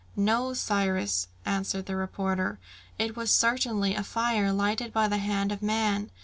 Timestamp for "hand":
5.19-5.51